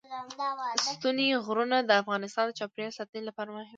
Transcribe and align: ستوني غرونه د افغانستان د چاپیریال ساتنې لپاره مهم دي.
ستوني 0.85 1.27
غرونه 1.45 1.77
د 1.83 1.91
افغانستان 2.01 2.43
د 2.47 2.51
چاپیریال 2.59 2.91
ساتنې 2.99 3.21
لپاره 3.27 3.49
مهم 3.49 3.59
دي. 3.65 3.69